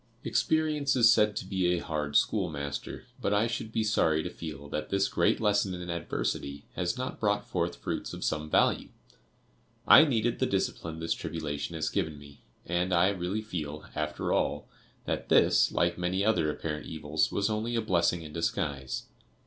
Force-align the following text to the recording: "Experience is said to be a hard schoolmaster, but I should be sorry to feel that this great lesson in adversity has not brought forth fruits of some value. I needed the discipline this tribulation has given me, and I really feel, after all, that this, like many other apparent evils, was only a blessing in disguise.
"Experience 0.23 0.95
is 0.95 1.13
said 1.13 1.35
to 1.35 1.45
be 1.45 1.67
a 1.67 1.77
hard 1.77 2.15
schoolmaster, 2.15 3.05
but 3.21 3.35
I 3.35 3.45
should 3.45 3.71
be 3.71 3.83
sorry 3.83 4.23
to 4.23 4.31
feel 4.31 4.67
that 4.69 4.89
this 4.89 5.07
great 5.07 5.39
lesson 5.39 5.75
in 5.75 5.91
adversity 5.91 6.65
has 6.73 6.97
not 6.97 7.19
brought 7.19 7.47
forth 7.47 7.75
fruits 7.75 8.11
of 8.11 8.23
some 8.23 8.49
value. 8.49 8.89
I 9.87 10.03
needed 10.05 10.39
the 10.39 10.47
discipline 10.47 10.99
this 10.99 11.13
tribulation 11.13 11.75
has 11.75 11.87
given 11.87 12.17
me, 12.17 12.41
and 12.65 12.91
I 12.91 13.09
really 13.09 13.43
feel, 13.43 13.85
after 13.93 14.33
all, 14.33 14.67
that 15.05 15.29
this, 15.29 15.71
like 15.71 15.99
many 15.99 16.25
other 16.25 16.49
apparent 16.49 16.87
evils, 16.87 17.31
was 17.31 17.47
only 17.47 17.75
a 17.75 17.79
blessing 17.81 18.23
in 18.23 18.33
disguise. 18.33 19.03